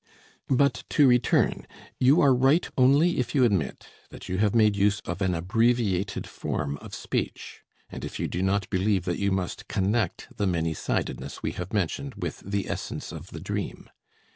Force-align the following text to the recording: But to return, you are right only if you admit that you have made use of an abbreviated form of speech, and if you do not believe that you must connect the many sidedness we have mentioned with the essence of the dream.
But 0.49 0.83
to 0.89 1.07
return, 1.07 1.67
you 1.99 2.21
are 2.21 2.33
right 2.33 2.67
only 2.75 3.19
if 3.19 3.35
you 3.35 3.43
admit 3.43 3.85
that 4.09 4.27
you 4.27 4.39
have 4.39 4.55
made 4.55 4.75
use 4.75 4.99
of 5.01 5.21
an 5.21 5.35
abbreviated 5.35 6.25
form 6.25 6.77
of 6.77 6.95
speech, 6.95 7.61
and 7.87 8.03
if 8.03 8.19
you 8.19 8.27
do 8.27 8.41
not 8.41 8.67
believe 8.71 9.05
that 9.05 9.19
you 9.19 9.31
must 9.31 9.67
connect 9.67 10.27
the 10.35 10.47
many 10.47 10.73
sidedness 10.73 11.43
we 11.43 11.51
have 11.51 11.71
mentioned 11.71 12.15
with 12.15 12.39
the 12.39 12.67
essence 12.67 13.11
of 13.11 13.27
the 13.27 13.39
dream. 13.39 13.91